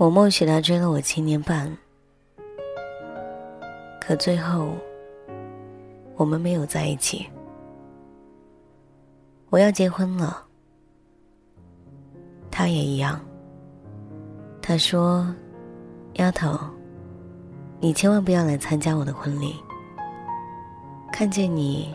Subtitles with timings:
[0.00, 1.70] 我默许他追了我七年半，
[4.00, 4.70] 可最后
[6.16, 7.28] 我们没有在一起。
[9.50, 10.42] 我要结婚了，
[12.50, 13.20] 他也一样。
[14.62, 15.26] 他说
[16.16, 16.58] ：“丫头，
[17.78, 19.54] 你千万不要来参加我的婚礼。
[21.12, 21.94] 看见你，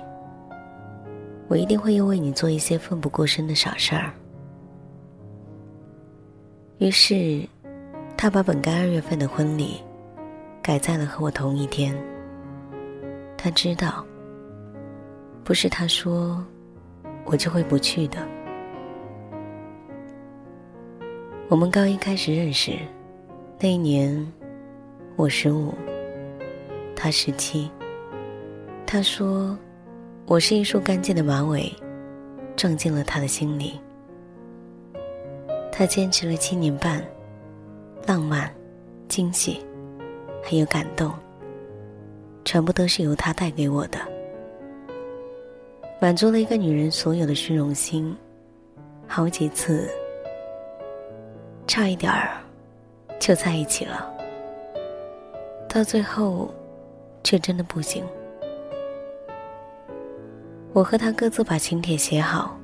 [1.48, 4.14] 我一定会又为你做一些奋不顾身的傻事儿。”
[6.78, 7.44] 于是。
[8.18, 9.82] 他把本该二月份的婚礼
[10.62, 11.96] 改在了和我同一天。
[13.38, 14.04] 他知道，
[15.44, 16.44] 不是他说，
[17.26, 18.18] 我就会不去的。
[21.48, 22.72] 我们高一开始认识，
[23.60, 24.34] 那一年
[25.16, 25.72] 我十五，
[26.96, 27.70] 他十七。
[28.88, 29.56] 他说，
[30.26, 31.72] 我是一束干净的马尾，
[32.56, 33.80] 撞进了他的心里。
[35.72, 37.04] 他坚持了七年半。
[38.06, 38.54] 浪漫、
[39.08, 39.66] 惊喜，
[40.44, 41.12] 还有感动，
[42.44, 43.98] 全部都是由他带给我的，
[46.00, 48.16] 满足了一个女人所有的虚荣心。
[49.08, 49.90] 好几次，
[51.66, 52.38] 差一点儿
[53.20, 54.12] 就在一起了，
[55.68, 56.54] 到最后，
[57.24, 58.04] 却真的不行。
[60.74, 62.56] 我和他各自把请帖写好，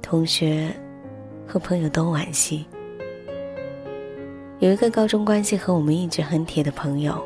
[0.00, 0.70] 同学
[1.46, 2.66] 和朋友都惋惜。
[4.62, 7.20] 有一个高中关系和我们一直很铁的朋友，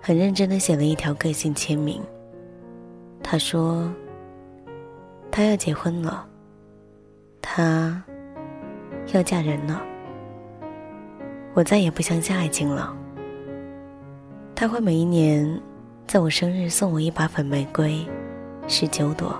[0.00, 2.00] 很认真的写了一条个性签名。
[3.24, 3.92] 他说
[5.32, 6.24] ：“他要结婚了，
[7.40, 8.00] 他
[9.12, 9.82] 要嫁人了，
[11.54, 12.96] 我再也不相信爱情了。
[14.54, 15.60] 他会每一年
[16.06, 18.06] 在我生日送我一把粉玫瑰，
[18.68, 19.36] 十九朵。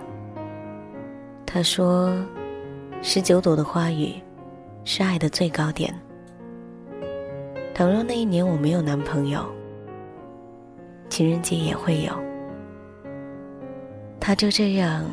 [1.46, 2.12] 他说，
[3.02, 4.20] 十九朵的花语。”
[4.84, 5.94] 是爱的最高点。
[7.74, 9.44] 倘若那一年我没有男朋友，
[11.08, 12.12] 情人节也会有。
[14.20, 15.04] 他就这样，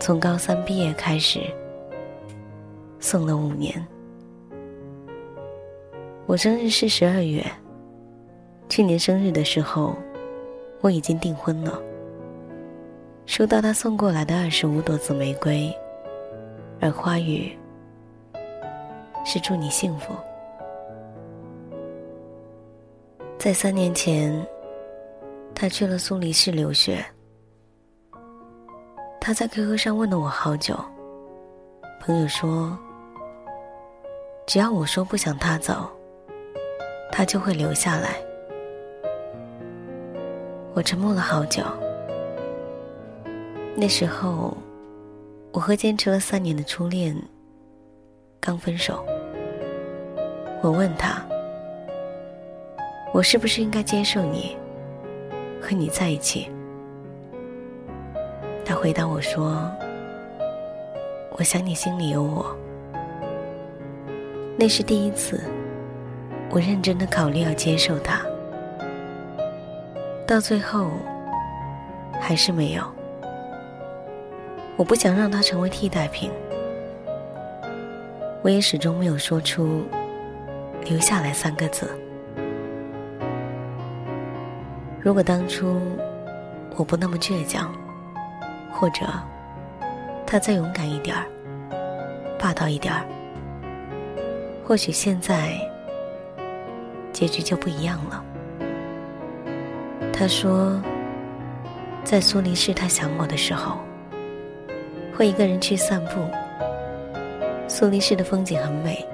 [0.00, 1.40] 从高三毕业开始，
[2.98, 3.86] 送了五年。
[6.26, 7.44] 我生日是十二月，
[8.68, 9.94] 去年生日的时候，
[10.80, 11.80] 我已经订婚了。
[13.26, 15.70] 收到他送过来的二十五朵紫玫瑰，
[16.80, 17.52] 而花语。
[19.24, 20.14] 是祝你幸福。
[23.38, 24.46] 在三年前，
[25.54, 27.04] 他去了苏黎世留学。
[29.20, 30.78] 他在 QQ 上问了我好久。
[32.00, 32.78] 朋友说，
[34.46, 35.90] 只要我说不想他走，
[37.10, 38.16] 他就会留下来。
[40.74, 41.62] 我沉默了好久。
[43.76, 44.56] 那时候，
[45.52, 47.16] 我和坚持了三年的初恋
[48.40, 49.04] 刚分手。
[50.64, 51.22] 我问他
[53.12, 54.56] ：“我是不是应该接受你，
[55.60, 56.50] 和你在一起？”
[58.64, 59.70] 他回答我说
[61.36, 62.56] ：“我想你心里有我。”
[64.56, 65.44] 那是第一次，
[66.48, 68.22] 我认真的考虑要接受他，
[70.26, 70.92] 到最后
[72.18, 72.82] 还是没有。
[74.78, 76.30] 我不想让他成为替代品，
[78.40, 79.82] 我也始终没有说出。
[80.84, 81.88] 留下来三个字。
[85.00, 85.80] 如果当初
[86.76, 87.74] 我不那么倔强，
[88.72, 89.06] 或者
[90.26, 91.24] 他再勇敢一点儿、
[92.38, 93.04] 霸道一点儿，
[94.64, 95.58] 或许现在
[97.12, 98.24] 结局就不一样了。
[100.12, 100.80] 他说，
[102.02, 103.78] 在苏黎世，他想我的时候，
[105.16, 106.28] 会一个人去散步。
[107.68, 109.06] 苏黎世的风景很美。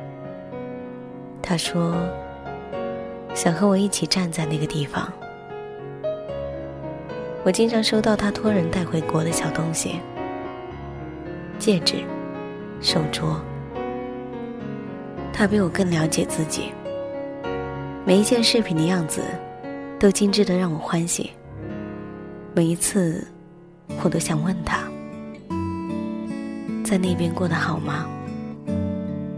[1.51, 1.97] 他说
[3.35, 5.13] ：“想和我一起站在那个地方。”
[7.43, 9.99] 我经常收到他托人带回国的小东西，
[11.59, 12.05] 戒指、
[12.81, 13.35] 手镯。
[15.33, 16.71] 他比我更了解自己，
[18.07, 19.21] 每一件饰品的样子
[19.99, 21.33] 都精致的让我欢喜。
[22.55, 23.27] 每一次，
[24.05, 24.85] 我都想问他，
[26.85, 28.07] 在那边过得好吗？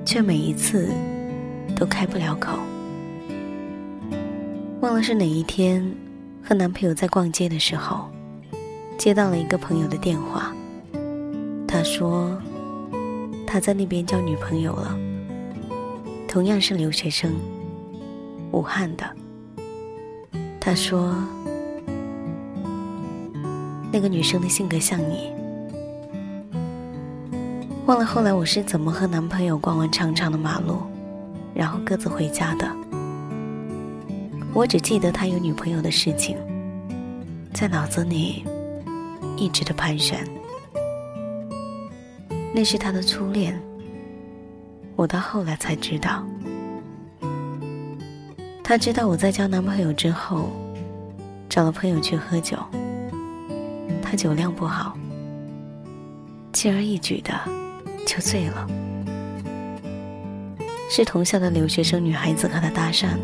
[0.04, 0.90] 却每一次。
[1.82, 2.56] 都开不了口。
[4.82, 5.84] 忘了是哪一天，
[6.40, 8.08] 和男朋友在逛街的时候，
[8.96, 10.54] 接到了一个朋友的电话。
[11.66, 12.40] 他说，
[13.44, 14.96] 他在那边交女朋友了，
[16.28, 17.32] 同样是留学生，
[18.52, 19.04] 武汉的。
[20.60, 21.16] 他说，
[23.90, 25.32] 那个女生的性格像你。
[27.86, 30.76] 忘了后来我是怎么和男朋友逛完长长的马路，
[31.54, 32.70] 然后各自回家的。
[34.54, 36.36] 我只记得他有女朋友的事情，
[37.54, 38.44] 在脑子里
[39.36, 40.22] 一直的盘旋。
[42.54, 43.58] 那是他的初恋，
[44.94, 46.22] 我到后来才知道。
[48.62, 50.50] 他知道我在交男朋友之后，
[51.48, 52.56] 找了朋友去喝酒。
[54.02, 54.94] 他酒量不好，
[56.52, 57.32] 轻而易举的
[58.06, 58.66] 就醉了。
[60.94, 63.16] 是同校的留学生女孩子和他搭讪，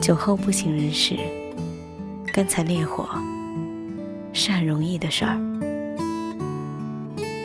[0.00, 1.16] 酒后不省人事，
[2.32, 3.08] 干柴烈火，
[4.32, 5.38] 是很容易的事儿。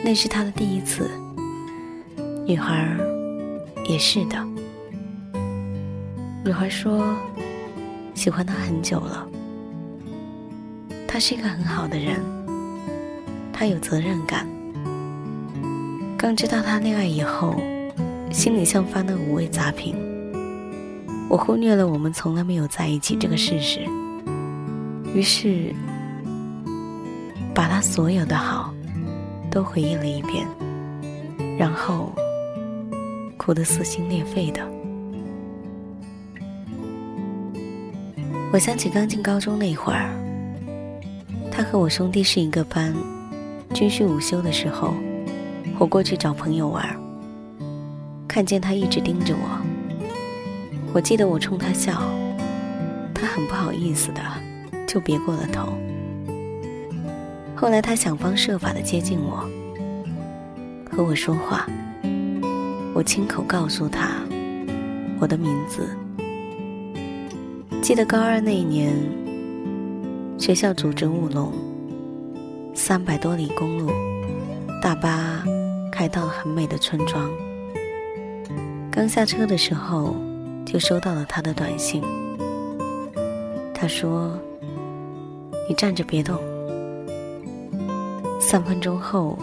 [0.04, 1.08] 那是他的第一次，
[2.44, 2.84] 女孩
[3.88, 4.44] 也是的。
[6.44, 7.14] 女孩说
[8.12, 9.24] ：“喜欢他很久了，
[11.06, 12.20] 他是一个很好的人，
[13.52, 14.48] 他有责任感。
[16.18, 17.54] 刚知道他恋爱以后，
[18.30, 19.94] 心里像翻了五味杂评。
[21.28, 23.80] 我忽略了我们从来没有在一起这个事实，
[25.14, 25.74] 于是
[27.54, 28.74] 把他所有的好
[29.50, 30.46] 都回忆了一遍，
[31.58, 32.12] 然后
[33.36, 34.60] 哭得撕心裂肺的。”
[38.52, 40.10] 我想起刚进高中那会儿，
[41.52, 42.92] 他和我兄弟是一个班，
[43.72, 44.92] 军训午休的时候，
[45.78, 46.84] 我过去找朋友玩，
[48.30, 49.60] 看见他一直盯着我。
[50.92, 52.00] 我记得我冲他笑，
[53.12, 54.22] 他很不好意思的
[54.86, 55.76] 就别过了头。
[57.56, 59.44] 后来他想方设法的接近我，
[60.92, 61.66] 和我说话，
[62.94, 64.22] 我亲口告诉他
[65.18, 65.88] 我的名字。
[67.82, 68.94] 记得高二那一年，
[70.38, 71.52] 学校组织务农，
[72.74, 73.90] 三百多里公路，
[74.80, 75.42] 大巴
[75.90, 77.28] 开到了很美的村庄。
[79.00, 80.14] 刚下车的时候，
[80.66, 82.02] 就收到了他的短信。
[83.72, 84.38] 他说
[85.66, 86.38] ：“你站着别动。”
[88.38, 89.38] 三分钟后，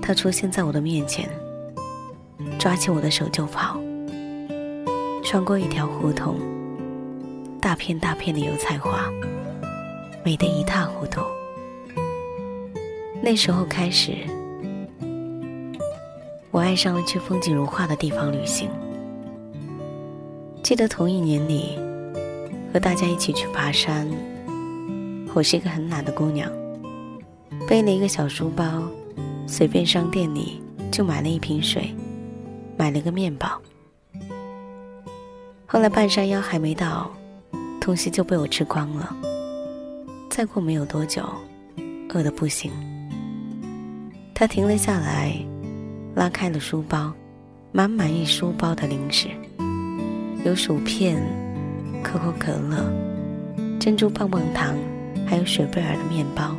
[0.00, 1.28] 他出现在我的面前，
[2.56, 3.80] 抓起我的手就跑，
[5.24, 6.38] 穿过一条胡同。
[7.60, 9.10] 大片大片的油菜花，
[10.24, 11.20] 美得一塌糊涂。
[13.20, 14.18] 那时候开始，
[16.52, 18.70] 我爱上了去风景如画的地方旅行。
[20.70, 21.76] 记得同一年里，
[22.72, 24.08] 和大家一起去爬山。
[25.34, 26.48] 我是一个很懒的姑娘，
[27.66, 28.88] 背了一个小书包，
[29.48, 31.92] 随便商店里就买了一瓶水，
[32.76, 33.60] 买了个面包。
[35.66, 37.10] 后来半山腰还没到。
[37.80, 39.16] 东西就被我吃光了。
[40.28, 41.24] 再过没有多久，
[42.14, 42.70] 饿得不行。
[44.32, 45.34] 他停了下来，
[46.14, 47.12] 拉开了书包，
[47.72, 49.26] 满满一书包的零食，
[50.42, 51.22] 有薯片、
[52.02, 52.90] 可口可乐、
[53.78, 54.74] 珍珠棒棒糖，
[55.26, 56.56] 还有雪贝尔的面包，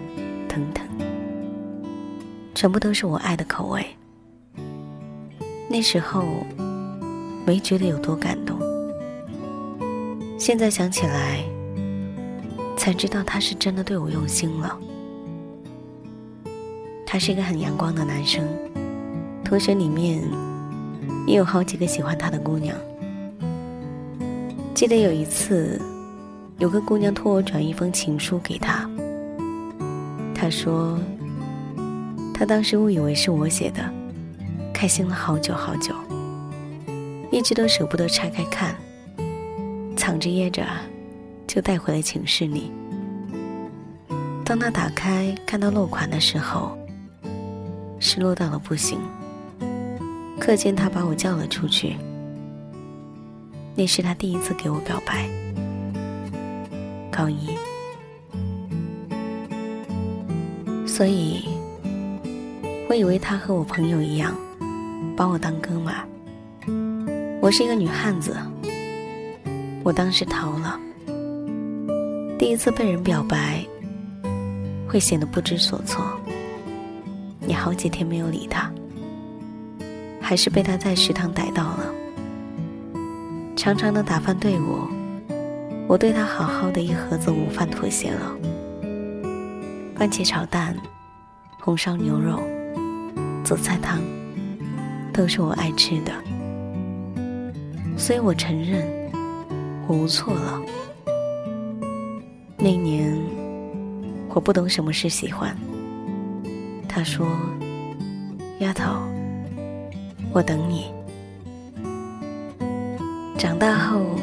[0.48, 0.86] 等等，
[2.54, 3.84] 全部都是我爱的口味。
[5.68, 6.46] 那时候，
[7.44, 8.60] 没觉得有多感动。
[10.38, 11.44] 现在想起来，
[12.78, 14.78] 才知道他是真的对我用心了。
[17.06, 18.48] 他是一个很阳光的男生，
[19.44, 20.24] 同学里面
[21.26, 22.78] 也有好几个喜欢他的姑娘。
[24.82, 25.80] 记得有一次，
[26.58, 28.90] 有个姑娘托我转一封情书给他，
[30.34, 30.98] 他说，
[32.34, 33.94] 他当时误以为是我写的，
[34.74, 35.94] 开心了好久好久，
[37.32, 38.76] 一直都舍不得拆开看。
[39.96, 40.66] 藏着掖着，
[41.46, 42.72] 就带回了寝室里。
[44.44, 46.76] 当他打开看到落款的时候，
[48.00, 48.98] 失落到了不行。
[50.40, 51.98] 课间他把我叫了出去，
[53.76, 55.30] 那是他第一次给我表白。
[57.12, 57.50] 高一，
[60.88, 61.50] 所以
[62.90, 64.36] 我以为他和我朋友一样，
[65.16, 66.08] 把我当哥们儿。
[67.42, 68.36] 我是一个女汉子。
[69.84, 70.80] 我当时逃了。
[72.38, 73.66] 第一次被人表白，
[74.88, 76.06] 会显得不知所措。
[77.40, 78.72] 你好几天没有理他，
[80.22, 81.94] 还是被他在食堂逮到了。
[83.56, 84.88] 长长的打饭队伍，
[85.88, 88.36] 我对他好好的一盒子午饭妥协了。
[89.96, 90.76] 番茄炒蛋、
[91.60, 92.40] 红烧牛肉、
[93.44, 94.02] 紫菜汤，
[95.14, 96.12] 都是我爱吃的，
[97.98, 99.00] 所以我承认。
[99.88, 100.62] 我无错了。
[102.58, 103.20] 那年，
[104.30, 105.54] 我不懂什么是喜欢。
[106.88, 107.28] 他说
[108.62, 109.02] ：“丫头，
[110.32, 110.94] 我等你。
[113.42, 114.20] 长大后，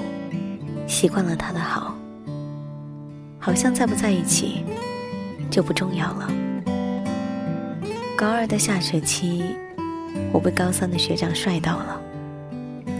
[0.87, 1.93] 习惯了他的好，
[3.37, 4.65] 好像在不在一起
[5.51, 6.31] 就不重要了。
[8.17, 9.43] 高二的下学期，
[10.33, 12.01] 我被高三的学长帅到了，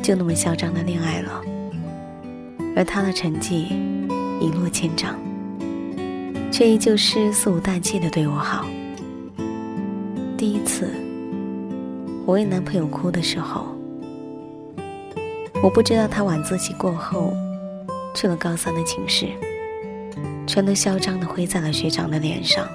[0.03, 1.41] 就那么嚣张的恋爱了。
[2.75, 3.69] 而他的成绩
[4.41, 5.15] 一落千丈，
[6.51, 8.67] 却依旧是肆无忌惮的对我好。
[10.37, 10.91] 第一次，
[12.27, 13.78] 我为男朋友哭的时候。
[15.61, 17.35] 我不知道他晚自习过后
[18.15, 19.29] 去了高三的寝室，
[20.47, 22.67] 全都嚣张的挥在了学长的脸上。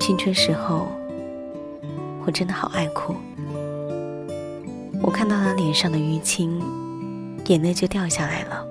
[0.00, 0.88] 青春时候，
[2.24, 3.14] 我真的好爱哭。
[5.02, 6.60] 我看到他脸上的淤青，
[7.46, 8.66] 眼泪就掉下来了。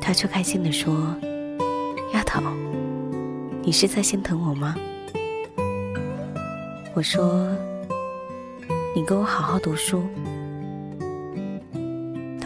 [0.00, 0.92] 他却开心的说
[2.12, 2.42] ：“丫头，
[3.62, 4.74] 你是在心疼我吗？”
[6.94, 7.48] 我说
[8.94, 10.02] ：“你给我好好读书。”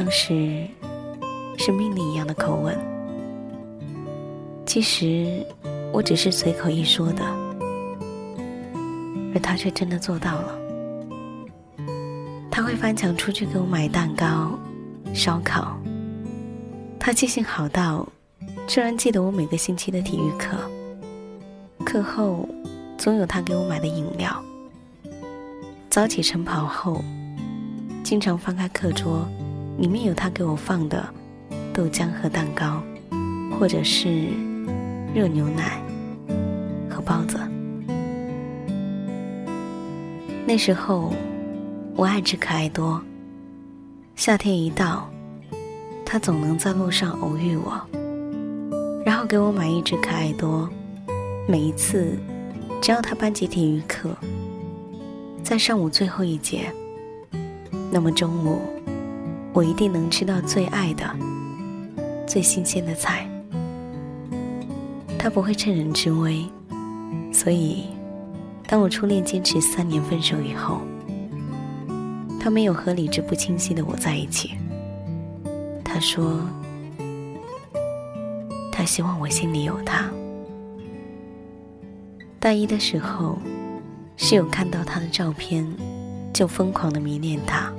[0.09, 0.67] 当时
[1.59, 2.75] 是命令一样的口吻，
[4.65, 5.45] 其实
[5.93, 7.23] 我只是随口一说的，
[9.35, 10.59] 而他却真的做到了。
[12.51, 14.59] 他会翻墙出去给我买蛋糕、
[15.13, 15.79] 烧烤，
[16.99, 18.09] 他记性好到
[18.67, 20.57] 居然记得我每个星期的体育课，
[21.85, 22.49] 课后
[22.97, 24.43] 总有他给我买的饮料。
[25.91, 27.05] 早起晨跑后，
[28.03, 29.29] 经常翻开课桌。
[29.79, 31.09] 里面有他给我放的
[31.73, 32.83] 豆浆和蛋糕，
[33.57, 34.27] 或者是
[35.15, 35.81] 热牛奶
[36.91, 37.39] 和包子。
[40.45, 41.13] 那时候
[41.95, 43.01] 我爱吃可爱多，
[44.17, 45.09] 夏天一到，
[46.05, 47.81] 他总能在路上偶遇我，
[49.07, 50.69] 然后给我买一只可爱多。
[51.47, 52.19] 每一次，
[52.83, 54.11] 只要他班级体育课
[55.45, 56.73] 在上午最后一节，
[57.93, 58.61] 那么中午。
[59.59, 61.05] 我一定能吃到最爱的、
[62.29, 63.29] 最新鲜的菜。
[65.19, 66.47] 他不会趁人之危，
[67.33, 67.87] 所以
[68.69, 70.83] 当我初恋坚持三年分手以后，
[72.39, 74.53] 他没有和理智不清晰的我在一起。
[75.83, 76.39] 他说，
[78.71, 80.09] 他希望我心里有他。
[82.39, 83.37] 大一的时候，
[84.17, 85.67] 室友看到他的照片，
[86.33, 87.73] 就疯狂的迷恋他。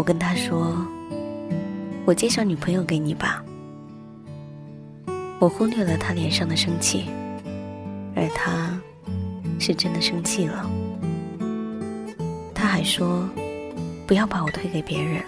[0.00, 0.74] 我跟他说
[2.08, 3.44] ：“我介绍女朋友给你吧。”
[5.38, 7.04] 我忽略了他脸上的生气，
[8.16, 8.80] 而他
[9.58, 10.64] 是真的生气了。
[12.54, 13.28] 他还说
[14.08, 15.22] ：“不要把我推给别人。”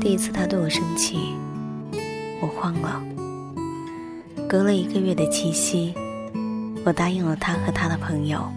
[0.00, 1.34] 第一次他对我生气，
[2.40, 3.04] 我慌了。
[4.48, 5.92] 隔了一个月的七夕，
[6.86, 8.50] 我答应了他和他的朋友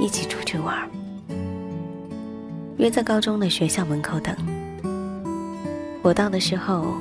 [0.00, 0.90] 一起出去玩。
[2.84, 4.36] 约在高中的学校门口等。
[6.02, 6.98] 我到的时候，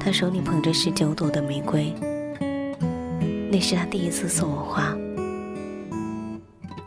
[0.00, 1.94] 他手里捧着十九朵的玫瑰，
[3.52, 4.92] 那是他第一次送我花。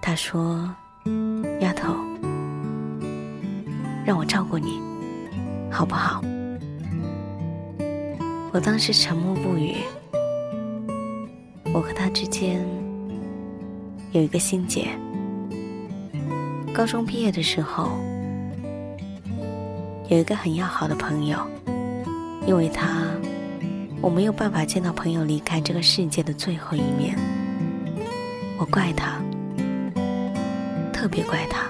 [0.01, 0.69] 他说
[1.61, 1.95] ：“丫头，
[4.05, 4.81] 让我照顾你，
[5.71, 6.21] 好不好？”
[8.51, 9.77] 我当时沉默不语。
[11.73, 12.67] 我和他之间
[14.11, 14.89] 有一个心结。
[16.73, 17.91] 高中毕业的时候，
[20.09, 21.37] 有一个很要好的朋友，
[22.47, 23.03] 因为他，
[24.01, 27.15] 我没有办法见到朋友离开这个世界的最后一面。
[28.57, 29.21] 我怪他，
[30.91, 31.67] 特别怪他，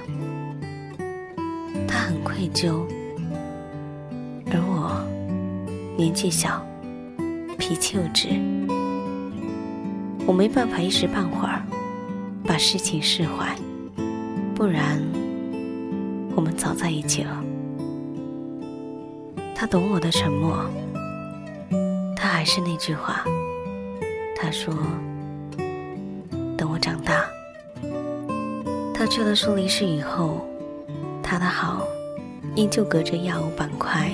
[1.85, 2.85] 他很愧疚，
[4.51, 5.05] 而我
[5.97, 6.65] 年纪小，
[7.57, 8.29] 脾气又直，
[10.25, 11.61] 我没办法一时半会儿
[12.45, 13.53] 把事情释怀。
[14.63, 14.97] 不然，
[16.37, 17.43] 我们早在一起了。
[19.53, 20.57] 他懂我的沉默，
[22.15, 23.25] 他还是那句话，
[24.37, 24.73] 他说
[26.57, 27.25] ：“等我长大。”
[28.95, 30.47] 他去了苏黎世以后，
[31.21, 31.85] 他的好
[32.55, 34.09] 依旧隔着亚欧板块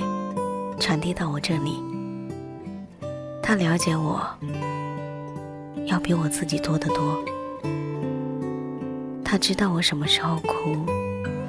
[0.80, 1.80] 传递到我这里。
[3.44, 4.28] 他了解我，
[5.86, 7.24] 要比我自己多得多。
[9.40, 10.86] 知道我什么时候哭，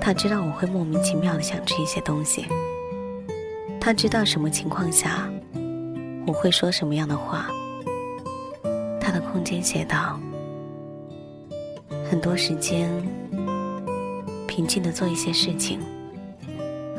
[0.00, 2.46] 他知道我会莫名其妙的想吃一些东西，
[3.80, 5.28] 他知道什么情况下
[6.26, 7.48] 我会说什么样的话。
[9.00, 10.20] 他的空间写道：
[12.08, 12.88] 很多时间，
[14.46, 15.80] 平静的做一些事情，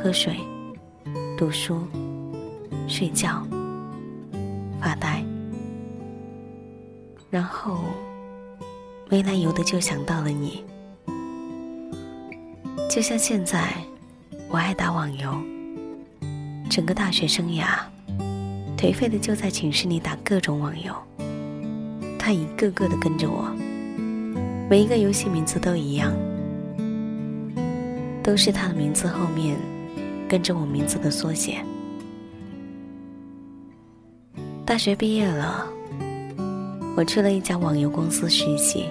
[0.03, 0.35] 喝水、
[1.37, 1.87] 读书、
[2.87, 3.41] 睡觉、
[4.81, 5.23] 发呆，
[7.29, 7.79] 然后。
[9.09, 10.63] 没来由的就想到了你。
[12.91, 13.73] 就像现在，
[14.49, 15.33] 我爱打网游，
[16.69, 17.79] 整个大学生涯，
[18.77, 20.93] 颓废的就在寝室里打各种网游。
[22.19, 23.49] 他一个个的跟着我，
[24.69, 26.11] 每一个游戏名字都一样，
[28.21, 29.55] 都是他的名字后面
[30.27, 31.63] 跟着我名字的缩写。
[34.65, 35.65] 大学毕业了，
[36.97, 38.87] 我去了一家网游公司实习，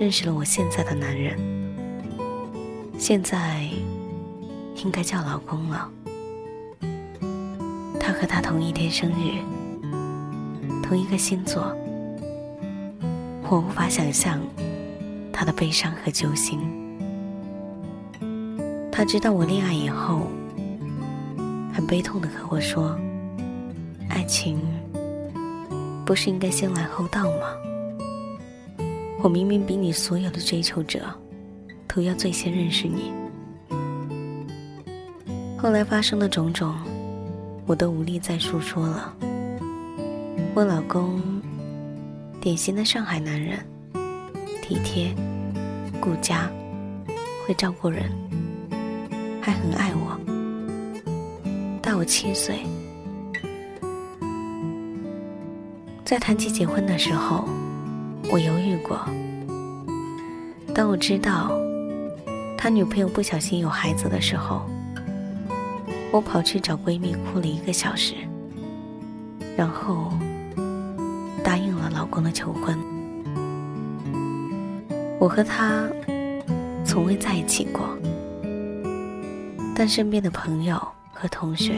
[0.00, 1.51] 认识了我现在的男人。
[3.04, 3.68] 现在
[4.76, 5.90] 应该叫老公了。
[7.98, 9.42] 他和他同一天生日，
[10.84, 11.76] 同一个星座。
[13.50, 14.40] 我无法想象
[15.32, 16.60] 他的悲伤和揪心。
[18.92, 20.28] 他知道我恋爱以后，
[21.74, 22.96] 很悲痛的和我说
[24.10, 24.60] ：“爱情
[26.06, 27.48] 不是应该先来后到吗？
[29.20, 31.00] 我明明比你所有的追求者。”
[31.94, 33.12] 都要最先认识你。
[35.58, 36.74] 后来发生的种种，
[37.66, 39.14] 我都无力再述说了。
[40.54, 41.20] 我老公，
[42.40, 43.58] 典型的上海男人，
[44.62, 45.14] 体贴、
[46.00, 46.50] 顾家，
[47.46, 48.10] 会照顾人，
[49.42, 50.18] 还很爱我。
[51.82, 52.60] 大我七岁，
[56.06, 57.44] 在谈起结婚的时候，
[58.30, 58.98] 我犹豫过。
[60.74, 61.61] 当我知道。
[62.62, 64.62] 他女朋友不小心有孩子的时候，
[66.12, 68.14] 我跑去找闺蜜哭了一个小时，
[69.56, 70.12] 然后
[71.42, 72.78] 答应了老公的求婚。
[75.18, 75.88] 我和他
[76.84, 77.98] 从未在一起过，
[79.74, 80.80] 但身边的朋友
[81.12, 81.74] 和同学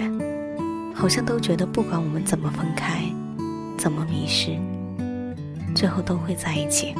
[0.95, 3.01] 好像都觉得，不管我们怎么分开，
[3.79, 4.59] 怎么迷失，
[5.75, 6.95] 最后都会在一起。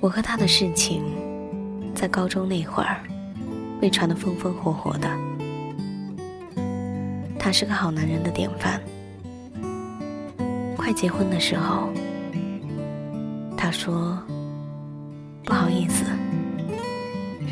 [0.00, 1.04] 我和他的事情，
[1.94, 3.02] 在高中那会儿
[3.78, 5.08] 被传得风风火火的。
[7.38, 8.80] 他是个好男人的典范。
[10.74, 11.90] 快结婚的时候，
[13.58, 14.18] 他说
[15.44, 16.04] ：“不好意思，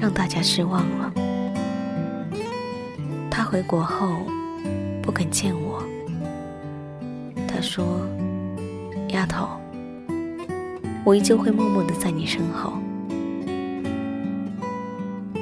[0.00, 1.12] 让大家失望了。”
[3.30, 4.22] 他回国后
[5.02, 5.84] 不肯见我。
[7.46, 8.00] 他说
[9.12, 9.48] ：“丫头。”
[11.08, 12.74] 我依旧会默默的在你身后。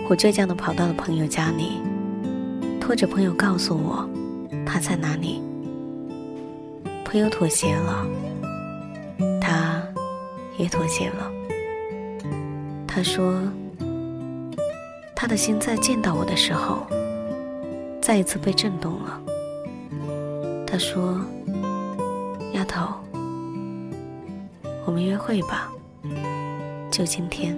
[0.09, 1.81] 我倔强的跑到了朋友家里，
[2.81, 4.09] 拖着朋友告诉我
[4.64, 5.42] 他在哪里。
[7.05, 8.07] 朋友妥协了，
[9.40, 9.83] 他
[10.57, 11.33] 也妥协了。
[12.87, 13.42] 他说，
[15.16, 16.87] 他的心在见到我的时候，
[18.00, 19.20] 再一次被震动了。
[20.64, 21.20] 他说，
[22.52, 23.06] 丫头。
[24.87, 25.70] 我们约会吧，
[26.92, 27.55] 就今天。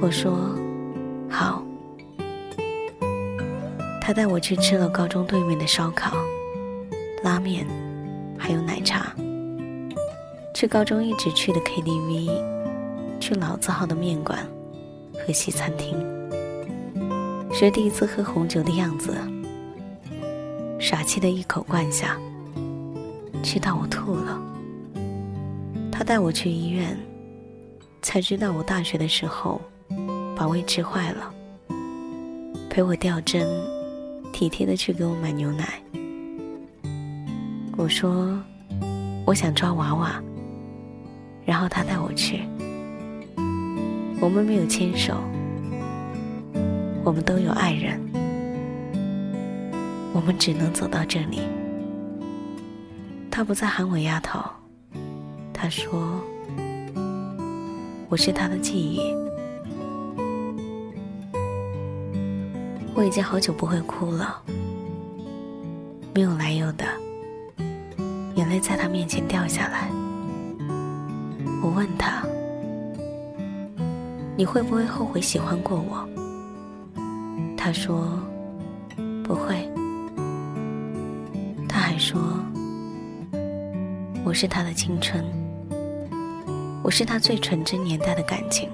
[0.00, 0.36] 我说
[1.30, 1.62] 好。
[4.00, 6.16] 他带我去吃了高中对面的烧烤、
[7.22, 7.64] 拉面，
[8.36, 9.14] 还有奶茶。
[10.52, 12.30] 去高中一直去的 KTV，
[13.20, 14.38] 去老字号的面馆
[15.24, 15.96] 和西餐厅。
[17.52, 19.14] 学第一次喝红酒的样子，
[20.80, 22.18] 傻气的一口灌下，
[23.42, 24.42] 气到我吐了。
[25.98, 26.96] 他带我去医院，
[28.02, 29.60] 才知道我大学的时候
[30.36, 31.34] 把胃吃坏了。
[32.70, 33.44] 陪我吊针，
[34.32, 35.82] 体贴的去给我买牛奶。
[37.76, 38.40] 我说
[39.26, 40.22] 我想抓娃娃，
[41.44, 42.42] 然后他带我去。
[44.20, 45.16] 我们没有牵手，
[47.02, 48.00] 我们都有爱人，
[50.12, 51.40] 我们只能走到这里。
[53.32, 54.38] 他不再喊我丫头。
[55.60, 56.22] 他说
[58.08, 59.12] ：“我是他的记忆。”
[62.94, 64.40] 我已经好久不会哭了，
[66.14, 66.86] 没有来由的，
[68.36, 69.90] 眼泪在他面前掉下来。
[71.60, 72.22] 我问他
[74.38, 76.08] ：“你会不会后悔喜欢过我？”
[77.58, 78.16] 他说
[79.24, 79.68] ：“不会。”
[81.68, 82.20] 他还说
[84.24, 85.24] ：“我是他的青春。”
[86.88, 88.66] 我是他最纯真年代的感情，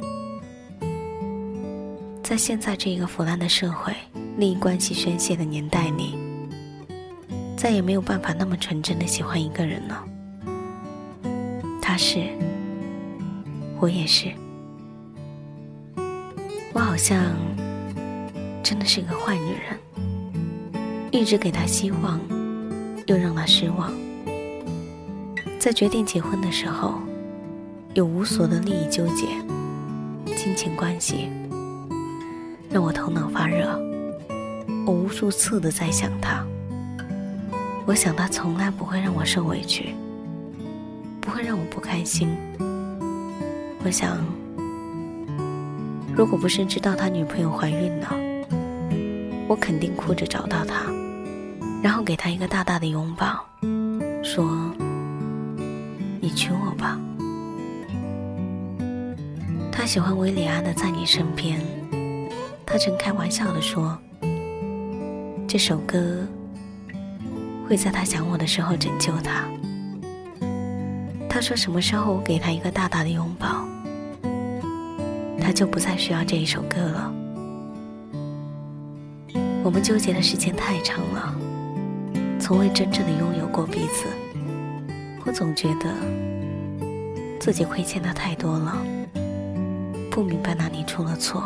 [2.22, 3.92] 在现在这个腐烂的社会、
[4.36, 6.16] 利益关系宣泄的年代里，
[7.56, 10.04] 再也没有办法那么纯真的喜欢一个人了。
[11.82, 12.28] 他是，
[13.80, 14.28] 我也是，
[16.72, 17.34] 我好像
[18.62, 19.76] 真的是个坏女人，
[21.10, 22.20] 一直给他希望，
[23.06, 23.92] 又让他失望。
[25.58, 27.00] 在决定结婚的时候，
[27.94, 29.24] 有无所的利益纠结、
[30.34, 31.30] 金钱关系，
[32.68, 33.80] 让我头脑发热。
[34.84, 36.44] 我无数次的在想他，
[37.86, 39.94] 我想他从来不会让我受委屈，
[41.20, 42.28] 不会让我不开心。
[43.84, 44.18] 我想，
[46.16, 48.12] 如果不是知道他女朋友怀孕了，
[49.46, 50.92] 我肯定哭着找到他，
[51.80, 53.46] 然后给他一个大大的拥抱，
[54.24, 54.44] 说。
[56.20, 56.98] 你娶我吧。
[59.84, 61.60] 他喜欢维里安的在你身边。
[62.64, 63.98] 他曾开玩笑的说
[65.46, 66.26] ：“这首歌
[67.68, 69.44] 会在他想我的时候拯救他。”
[71.28, 73.68] 他说：“什么时候我给他一个大大的拥抱，
[75.38, 77.12] 他就不再需要这一首歌了。”
[79.62, 81.34] 我们纠结的时间太长了，
[82.40, 84.06] 从未真正的拥有过彼此。
[85.26, 85.92] 我总觉得
[87.38, 88.82] 自己亏欠他太多了，
[90.14, 91.42] 不明白哪里出了错。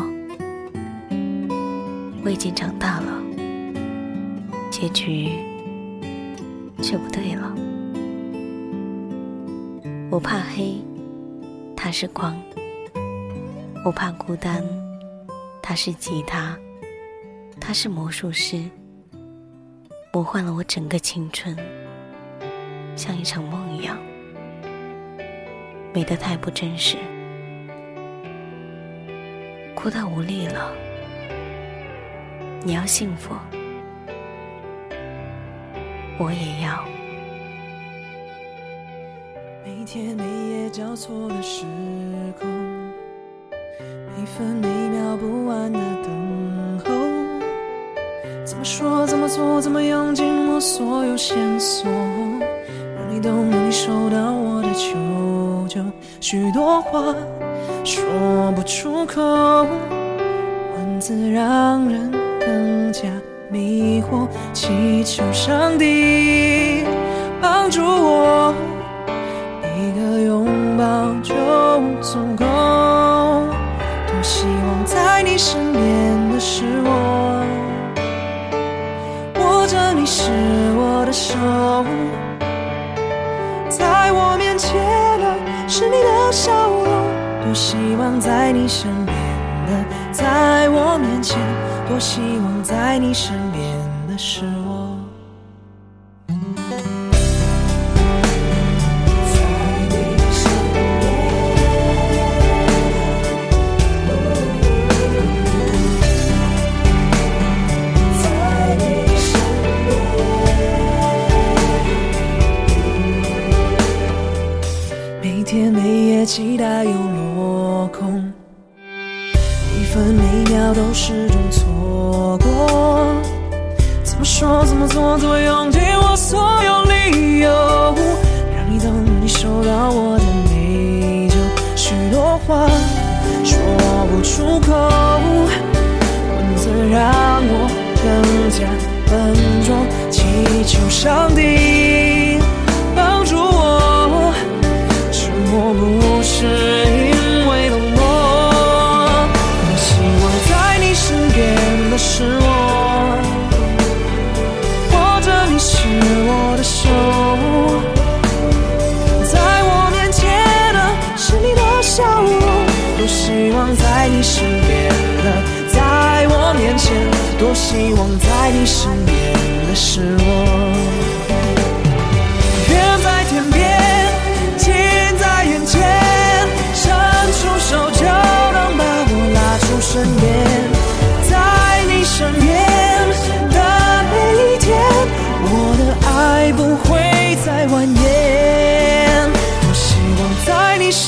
[2.22, 3.22] 我已经长大了，
[4.70, 5.30] 结局
[6.82, 7.50] 却不对了。
[10.10, 10.84] 我怕黑，
[11.74, 12.34] 他是光；
[13.86, 14.62] 我怕孤单，
[15.62, 16.54] 他是吉他，
[17.58, 18.62] 他是魔术师，
[20.12, 21.56] 魔幻了我整个青春。
[22.94, 23.96] 像一场梦一样，
[25.94, 26.98] 美得太不真实，
[29.78, 30.72] 哭到无力了。
[32.64, 33.32] 你要幸福，
[36.18, 36.84] 我也要。
[39.64, 41.62] 每天每夜交错的时
[42.40, 42.48] 空，
[43.52, 46.90] 每分每秒不安的等候，
[48.44, 51.88] 怎么说，怎么做，怎么用尽我所有线索。
[53.08, 54.98] 你懂，你收到我的求
[55.68, 55.80] 救，
[56.20, 57.14] 许多话
[57.84, 59.22] 说不出口，
[60.74, 63.02] 文字让人更加
[63.50, 66.82] 迷惑，祈求上帝
[67.40, 68.54] 帮助我，
[69.76, 70.84] 一个拥抱
[71.22, 71.34] 就
[72.00, 72.44] 足够。
[74.06, 77.44] 多希望在你身边的是我，
[79.38, 80.30] 握着你是
[80.76, 81.77] 我的手。
[88.18, 89.16] 在你身边
[89.66, 91.38] 的，在我面前，
[91.88, 93.76] 多希望在你身边
[94.08, 94.47] 的是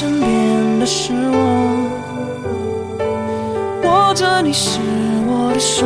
[0.00, 1.36] 身边的是我，
[3.82, 4.80] 握着你是
[5.26, 5.84] 我的手，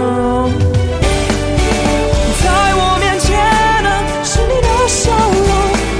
[2.40, 2.46] 在
[2.76, 3.34] 我面前
[3.82, 3.90] 的
[4.22, 5.50] 是你的笑容。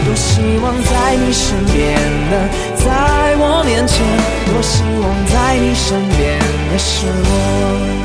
[0.05, 0.31] 多希
[0.63, 1.99] 望在你身边
[2.31, 2.33] 的，
[2.77, 4.07] 在我面前。
[4.47, 6.39] 多希望在你身边
[6.71, 6.79] 的。
[6.79, 8.04] 是我。